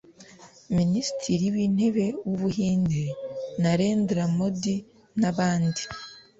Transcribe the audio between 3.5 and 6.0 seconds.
Narendra Modi n’abandi